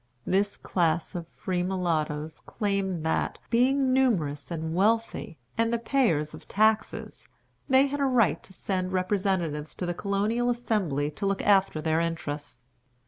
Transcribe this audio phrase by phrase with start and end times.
[0.25, 6.47] This class of free mulattoes claimed that, being numerous and wealthy, and the payers of
[6.47, 7.27] taxes,
[7.69, 11.99] they had a right to send representatives to the Colonial Assembly to look after their
[12.01, 12.63] interests.